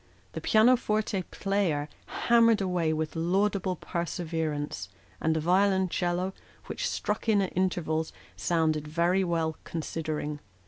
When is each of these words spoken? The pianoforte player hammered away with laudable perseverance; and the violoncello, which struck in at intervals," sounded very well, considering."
The 0.31 0.41
pianoforte 0.41 1.21
player 1.29 1.87
hammered 2.25 2.59
away 2.59 2.91
with 2.91 3.15
laudable 3.15 3.75
perseverance; 3.75 4.89
and 5.21 5.35
the 5.35 5.39
violoncello, 5.39 6.33
which 6.65 6.89
struck 6.89 7.29
in 7.29 7.39
at 7.39 7.53
intervals," 7.55 8.11
sounded 8.35 8.87
very 8.87 9.23
well, 9.23 9.57
considering." 9.63 10.39